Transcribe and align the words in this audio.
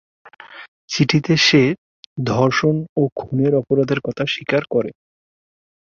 চিঠিতে 0.89 1.33
সে 1.47 1.63
ধর্ষণ 2.25 2.75
ও 2.97 3.03
খুনের 3.15 3.53
অপরাধের 3.55 3.99
কথা 4.01 4.23
স্বীকার 4.27 4.63
করে। 4.65 4.91